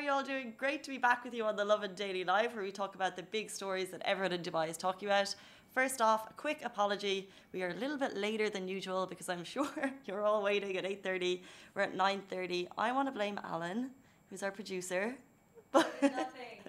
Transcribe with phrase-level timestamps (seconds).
[0.00, 0.54] are you all doing?
[0.56, 3.16] Great to be back with you on the Lovin Daily Live, where we talk about
[3.16, 5.34] the big stories that everyone in Dubai is talking about.
[5.74, 7.28] First off, a quick apology.
[7.52, 9.68] We are a little bit later than usual because I'm sure
[10.06, 11.42] you're all waiting at 8.30.
[11.74, 12.68] We're at 9.30.
[12.78, 13.90] I want to blame Alan,
[14.30, 15.14] who's our producer.
[15.74, 16.60] Nothing.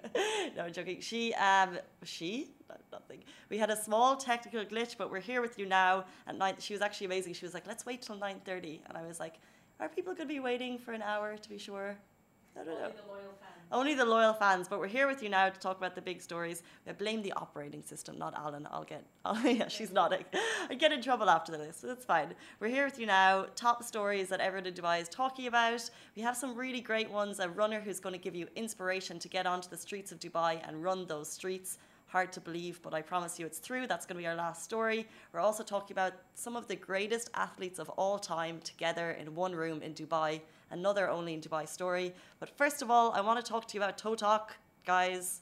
[0.54, 1.00] no, I'm joking.
[1.00, 3.24] She, um, she, No, nothing.
[3.48, 6.56] We had a small technical glitch, but we're here with you now at nine.
[6.58, 7.32] She was actually amazing.
[7.32, 9.36] She was like, "Let's wait till 9:30," and I was like,
[9.80, 11.96] "Are people going to be waiting for an hour to be sure?"
[12.58, 12.84] I don't know.
[12.84, 13.62] Only the loyal fans.
[13.72, 16.20] Only the loyal fans, but we're here with you now to talk about the big
[16.20, 16.62] stories.
[16.86, 18.68] I blame the operating system, not Alan.
[18.70, 20.24] I'll get, oh yeah, she's nodding.
[20.68, 22.34] I get in trouble after this, so that's fine.
[22.60, 23.46] We're here with you now.
[23.56, 25.88] Top stories that everyone in Dubai is talking about.
[26.14, 27.40] We have some really great ones.
[27.40, 30.60] A runner who's going to give you inspiration to get onto the streets of Dubai
[30.68, 31.78] and run those streets.
[32.12, 33.86] Hard to believe, but I promise you it's true.
[33.86, 35.08] That's going to be our last story.
[35.32, 39.54] We're also talking about some of the greatest athletes of all time together in one
[39.54, 40.42] room in Dubai.
[40.70, 42.12] Another only in Dubai story.
[42.38, 44.50] But first of all, I want to talk to you about ToTok,
[44.84, 45.40] guys.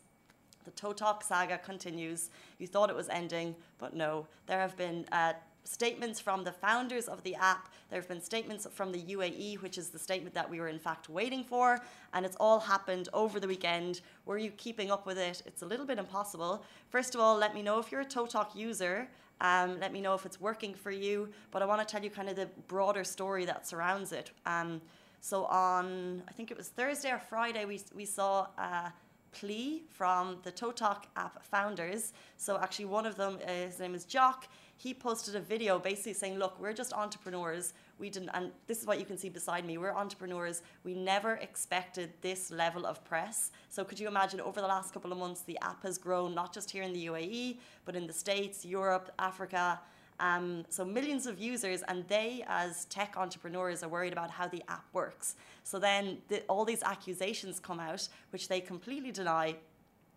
[0.64, 2.30] The ToTok saga continues.
[2.60, 4.28] You thought it was ending, but no.
[4.46, 5.32] There have been uh,
[5.64, 7.68] statements from the founders of the app.
[7.90, 10.78] There have been statements from the UAE, which is the statement that we were in
[10.78, 11.80] fact waiting for,
[12.12, 14.00] and it's all happened over the weekend.
[14.26, 15.42] Were you keeping up with it?
[15.46, 16.64] It's a little bit impossible.
[16.88, 19.08] First of all, let me know if you're a ToTok user.
[19.40, 21.28] Um, let me know if it's working for you.
[21.50, 24.30] But I want to tell you kind of the broader story that surrounds it.
[24.46, 24.80] Um,
[25.20, 28.92] so on, I think it was Thursday or Friday, we, we saw a
[29.32, 32.12] plea from the ToTok app founders.
[32.36, 34.48] So actually, one of them, uh, his name is Jock.
[34.80, 37.74] He posted a video basically saying, "Look, we're just entrepreneurs.
[37.98, 39.76] We didn't, and this is what you can see beside me.
[39.76, 40.62] We're entrepreneurs.
[40.84, 43.50] We never expected this level of press.
[43.68, 44.40] So could you imagine?
[44.40, 47.04] Over the last couple of months, the app has grown not just here in the
[47.08, 49.80] UAE, but in the States, Europe, Africa."
[50.18, 54.62] Um, so millions of users, and they, as tech entrepreneurs, are worried about how the
[54.68, 55.36] app works.
[55.62, 59.56] So then the, all these accusations come out, which they completely deny.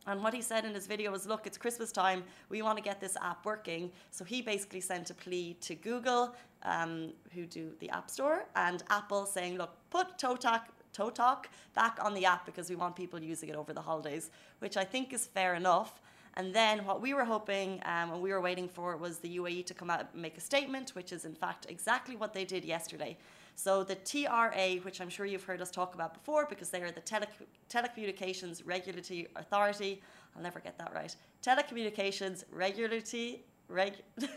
[0.05, 2.23] And what he said in his video was, look, it's Christmas time.
[2.49, 3.91] We want to get this app working.
[4.11, 8.83] So he basically sent a plea to Google, um, who do the App Store, and
[8.89, 10.61] Apple saying, look, put ToTok,
[10.93, 14.29] ToTok back on the app because we want people using it over the holidays,
[14.59, 16.01] which I think is fair enough.
[16.35, 19.65] And then what we were hoping um, and we were waiting for was the UAE
[19.67, 22.65] to come out and make a statement, which is in fact exactly what they did
[22.65, 23.17] yesterday.
[23.55, 26.91] So the TRA, which I'm sure you've heard us talk about before because they are
[26.91, 27.27] the Tele-
[27.69, 30.01] Telecommunications Regulatory Authority.
[30.35, 31.15] I'll never get that right.
[31.45, 33.93] Telecommunications Regulatory Reg.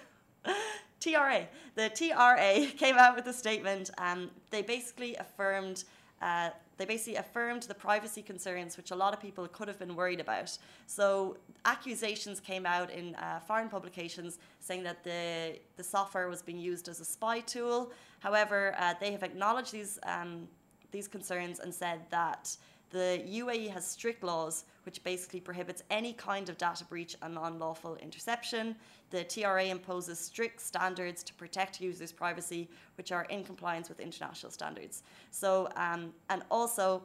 [1.01, 1.47] TRA.
[1.75, 3.91] The TRA came out with a statement.
[3.99, 5.85] and they basically affirmed
[6.23, 9.95] uh, they basically affirmed the privacy concerns which a lot of people could have been
[9.97, 10.57] worried about.
[10.87, 16.59] So accusations came out in uh, foreign publications saying that the, the software was being
[16.59, 17.93] used as a spy tool.
[18.21, 20.49] However, uh, they have acknowledged these, um,
[20.91, 22.57] these concerns and said that
[22.91, 27.97] the UAE has strict laws which basically prohibits any kind of data breach and unlawful
[27.97, 28.77] interception.
[29.11, 34.53] The TRA imposes strict standards to protect users' privacy, which are in compliance with international
[34.53, 35.03] standards.
[35.33, 37.03] So, um, and also,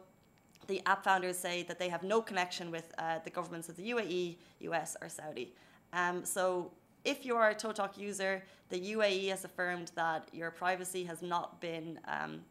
[0.68, 3.90] the app founders say that they have no connection with uh, the governments of the
[3.90, 5.56] UAE, US, or Saudi.
[5.92, 6.72] Um, so,
[7.04, 11.60] if you are a ToTok user, the UAE has affirmed that your privacy has not
[11.60, 12.42] been um,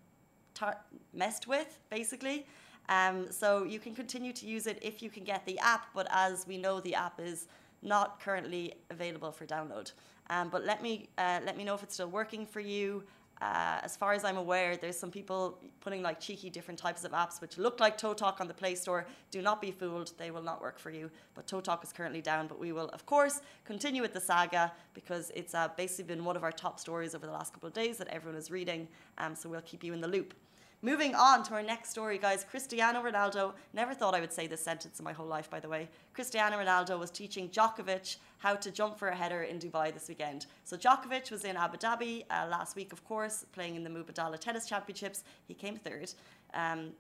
[1.14, 2.47] messed with, basically.
[2.88, 6.08] Um, so you can continue to use it if you can get the app, but
[6.10, 7.46] as we know, the app is
[7.82, 9.92] not currently available for download.
[10.28, 13.04] Um, but let me uh, let me know if it's still working for you.
[13.41, 17.12] Uh, as far as I'm aware, there's some people putting like cheeky different types of
[17.12, 19.06] apps which look like ToTok on the Play Store.
[19.30, 21.10] Do not be fooled; they will not work for you.
[21.34, 22.48] But ToTok is currently down.
[22.48, 26.36] But we will, of course, continue with the saga because it's uh, basically been one
[26.36, 28.86] of our top stories over the last couple of days that everyone is reading.
[29.18, 30.34] Um, so we'll keep you in the loop.
[30.82, 32.42] Moving on to our next story, guys.
[32.50, 35.68] Cristiano Ronaldo, never thought I would say this sentence in my whole life, by the
[35.68, 35.91] way.
[36.14, 40.46] Cristiano Ronaldo was teaching Djokovic how to jump for a header in Dubai this weekend.
[40.64, 44.38] So Djokovic was in Abu Dhabi uh, last week, of course, playing in the Mubadala
[44.38, 45.22] Tennis Championships.
[45.46, 46.14] He came third.
[46.54, 46.92] Um,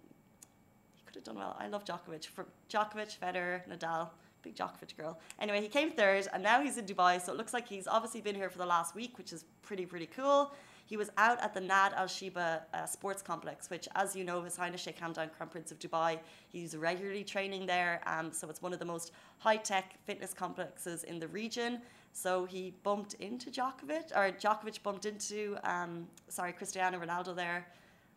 [0.98, 1.56] he could have done well.
[1.58, 2.26] I love Djokovic.
[2.26, 4.10] For Djokovic, Federer, Nadal,
[4.42, 5.18] big Djokovic girl.
[5.40, 7.18] Anyway, he came third, and now he's in Dubai.
[7.18, 9.86] So it looks like he's obviously been here for the last week, which is pretty,
[9.86, 10.52] pretty cool.
[10.90, 14.42] He was out at the Nad Al Sheba uh, Sports Complex, which, as you know,
[14.42, 18.00] His Highness Sheikh Hamdan, Crown Prince of Dubai, he's regularly training there.
[18.06, 21.80] Um, so it's one of the most high tech fitness complexes in the region.
[22.12, 27.68] So he bumped into Djokovic, or Djokovic bumped into, um, sorry, Cristiano Ronaldo there.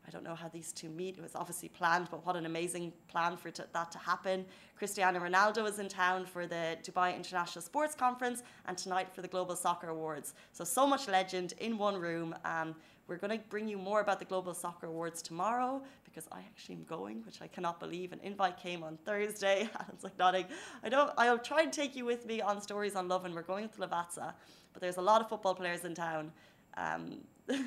[0.06, 1.18] I don't know how these two meet.
[1.18, 4.46] It was obviously planned, but what an amazing plan for that to happen.
[4.76, 9.28] Cristiano Ronaldo is in town for the Dubai International Sports Conference and tonight for the
[9.28, 10.34] Global Soccer Awards.
[10.52, 12.36] So, so much legend in one room.
[12.44, 12.76] Um,
[13.08, 16.76] we're going to bring you more about the Global Soccer Awards tomorrow because I actually
[16.76, 18.14] am going, which I cannot believe.
[18.14, 19.70] An invite came on Thursday.
[19.94, 20.46] It's like nodding.
[20.84, 21.12] I don't.
[21.18, 23.78] I'll try and take you with me on stories on love, and we're going to
[23.80, 24.34] Lavazza.
[24.72, 26.32] But there's a lot of football players in town.
[26.78, 27.22] Um,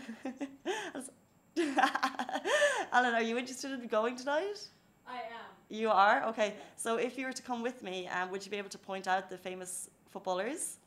[2.92, 4.58] Alan, are you interested in going tonight?
[5.06, 5.46] I am.
[5.68, 6.24] You are?
[6.28, 6.54] Okay.
[6.76, 9.06] So if you were to come with me, um, would you be able to point
[9.06, 10.78] out the famous footballers?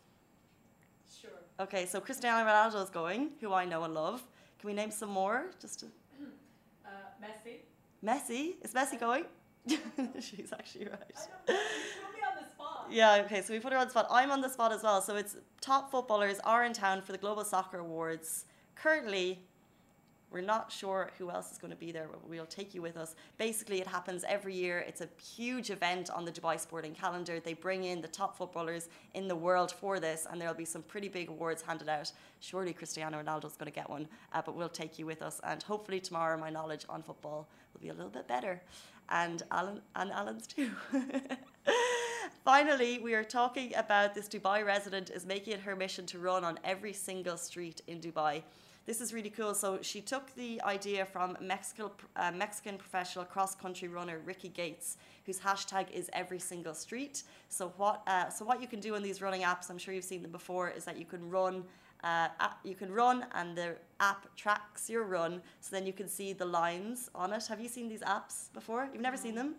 [1.19, 1.31] Sure.
[1.60, 4.24] Okay, so Cristiano Ronaldo is going, who I know and love.
[4.60, 5.45] Can we name some more?
[5.62, 5.86] Just to...
[6.86, 6.89] Uh,
[7.24, 7.57] Messi.
[8.04, 8.56] Messi?
[8.63, 9.25] Is Messi going?
[10.19, 11.16] She's actually right.
[11.16, 11.54] I don't know.
[11.54, 12.88] You put me on the spot.
[12.89, 14.07] Yeah, okay, so we put her on the spot.
[14.10, 15.01] I'm on the spot as well.
[15.01, 18.45] So it's top footballers are in town for the Global Soccer Awards.
[18.75, 19.39] Currently,
[20.31, 22.97] we're not sure who else is going to be there, but we'll take you with
[22.97, 23.15] us.
[23.37, 24.79] Basically, it happens every year.
[24.87, 27.39] It's a huge event on the Dubai Sporting Calendar.
[27.39, 30.83] They bring in the top footballers in the world for this, and there'll be some
[30.83, 32.11] pretty big awards handed out.
[32.41, 35.41] Surely Cristiano Ronaldo's going to get one, uh, but we'll take you with us.
[35.43, 38.61] And hopefully tomorrow, my knowledge on football will be a little bit better,
[39.09, 40.69] and Alan and Alan's too.
[42.45, 46.43] Finally, we are talking about this Dubai resident is making it her mission to run
[46.43, 48.43] on every single street in Dubai.
[48.89, 49.53] This is really cool.
[49.53, 54.97] So she took the idea from Mexican, uh, Mexican professional cross country runner Ricky Gates,
[55.27, 57.21] whose hashtag is every single street.
[57.50, 60.12] So what uh, so what you can do in these running apps, I'm sure you've
[60.13, 61.65] seen them before, is that you can run.
[62.03, 62.30] Uh,
[62.63, 66.45] you can run and the app tracks your run so then you can see the
[66.45, 69.56] lines on it have you seen these apps before you've never seen them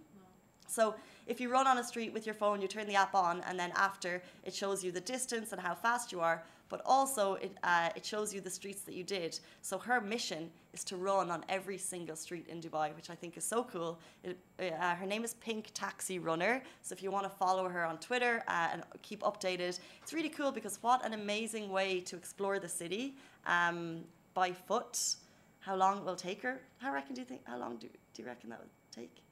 [0.70, 0.94] so
[1.26, 3.58] if you run on a street with your phone, you turn the app on, and
[3.58, 7.52] then after it shows you the distance and how fast you are, but also it,
[7.62, 9.38] uh, it shows you the streets that you did.
[9.60, 13.36] So her mission is to run on every single street in Dubai, which I think
[13.36, 13.98] is so cool.
[14.24, 16.62] It, uh, her name is Pink Taxi Runner.
[16.80, 20.30] So if you want to follow her on Twitter uh, and keep updated, it's really
[20.30, 23.16] cool because what an amazing way to explore the city
[23.46, 25.16] um, by foot.
[25.58, 26.62] How long will it will take her?
[26.78, 27.42] How reckon do you think?
[27.44, 29.22] How long do, do you reckon that would take?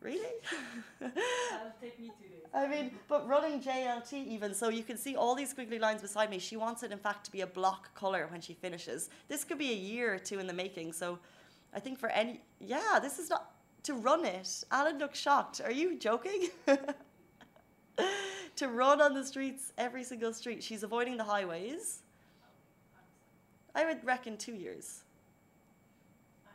[0.00, 0.20] Two days.
[0.20, 0.34] Really?
[1.00, 2.38] That'll take me two days.
[2.54, 6.30] I mean, but running JLT even, so you can see all these squiggly lines beside
[6.30, 6.38] me.
[6.38, 9.10] She wants it, in fact, to be a block color when she finishes.
[9.28, 10.92] This could be a year or two in the making.
[10.92, 11.18] So
[11.74, 13.52] I think for any, yeah, this is not
[13.84, 14.64] to run it.
[14.70, 15.60] Alan looks shocked.
[15.62, 16.48] Are you joking?
[18.56, 20.62] to run on the streets, every single street.
[20.62, 22.00] She's avoiding the highways.
[23.74, 25.02] I would reckon two years.
[26.46, 26.50] I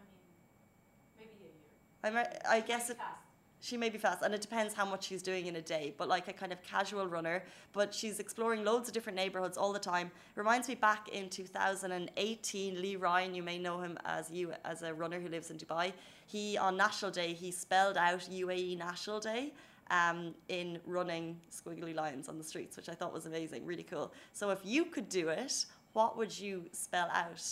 [1.19, 1.63] mean, maybe a year.
[2.03, 2.97] I, might, I guess it.
[2.97, 3.22] Fast.
[3.63, 6.09] She may be fast, and it depends how much she's doing in a day, but
[6.09, 7.41] like a kind of casual runner.
[7.71, 10.11] But she's exploring loads of different neighborhoods all the time.
[10.35, 14.93] Reminds me back in 2018, Lee Ryan, you may know him as you as a
[14.93, 15.93] runner who lives in Dubai.
[16.27, 19.53] He on National Day he spelled out UAE National Day.
[19.91, 24.13] Um, in running squiggly lines on the streets, which I thought was amazing, really cool.
[24.31, 27.45] So, if you could do it, what would you spell out?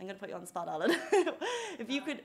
[0.00, 0.90] I'm going to put you on the spot, Alan.
[1.78, 2.22] if you could,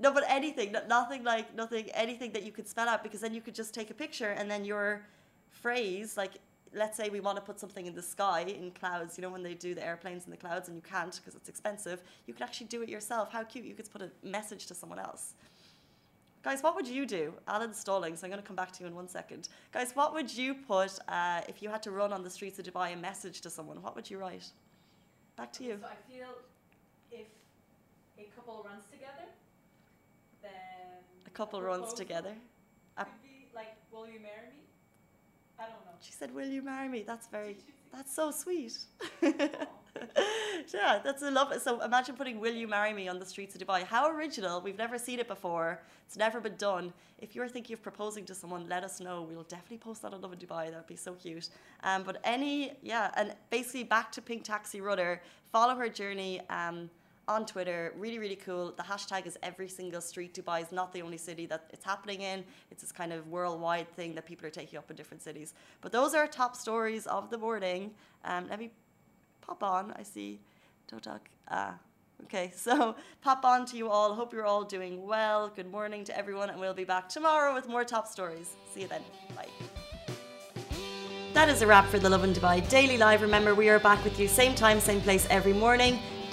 [0.00, 0.12] No.
[0.12, 3.40] but anything, no- nothing like nothing, anything that you could spell out because then you
[3.40, 5.06] could just take a picture and then your
[5.50, 6.34] phrase, like
[6.74, 9.42] let's say we want to put something in the sky in clouds, you know, when
[9.42, 12.42] they do the airplanes in the clouds and you can't because it's expensive, you could
[12.42, 13.30] actually do it yourself.
[13.32, 13.64] How cute!
[13.64, 15.34] You could put a message to someone else.
[16.42, 17.32] Guys, what would you do?
[17.48, 19.48] Alan's stalling, so I'm going to come back to you in one second.
[19.72, 22.66] Guys, what would you put uh, if you had to run on the streets of
[22.66, 23.80] Dubai a message to someone?
[23.80, 24.46] What would you write?
[25.36, 25.78] Back to you.
[25.80, 26.28] So I feel
[27.10, 27.28] if
[28.18, 29.26] a couple runs together,
[31.34, 32.34] couple runs together.
[32.96, 34.62] A- Could be like, "Will you marry me?"
[35.58, 35.96] I don't know.
[36.00, 37.52] She said, "Will you marry me?" That's very.
[37.54, 38.74] Did you see- That's so sweet.
[40.72, 41.52] Yeah, that's a love.
[41.62, 43.80] So imagine putting "Will you marry me" on the streets of Dubai.
[43.84, 44.60] How original!
[44.60, 45.68] We've never seen it before.
[46.06, 46.92] It's never been done.
[47.18, 49.16] If you're thinking of proposing to someone, let us know.
[49.22, 50.64] We'll definitely post that on Lovin Dubai.
[50.72, 51.50] That'd be so cute.
[51.84, 55.12] Um, but any, yeah, and basically back to Pink Taxi Runner.
[55.52, 56.40] Follow her journey.
[56.50, 56.90] Um,
[57.28, 58.72] on Twitter, really, really cool.
[58.76, 60.34] The hashtag is every single street.
[60.34, 62.44] Dubai is not the only city that it's happening in.
[62.70, 65.54] It's this kind of worldwide thing that people are taking up in different cities.
[65.80, 67.92] But those are top stories of the morning.
[68.24, 68.70] Um, let me
[69.40, 69.92] pop on.
[69.96, 70.40] I see
[70.90, 71.20] ToTok.
[71.48, 71.74] Ah,
[72.24, 72.52] okay.
[72.56, 74.14] So pop on to you all.
[74.14, 75.50] Hope you're all doing well.
[75.54, 78.56] Good morning to everyone, and we'll be back tomorrow with more top stories.
[78.72, 79.02] See you then.
[79.36, 79.48] Bye.
[81.32, 83.20] That is a wrap for the Lovin Dubai Daily Live.
[83.20, 85.98] Remember, we are back with you same time, same place every morning.